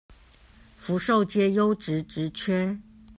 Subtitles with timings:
[0.79, 2.79] 福壽街優質職缺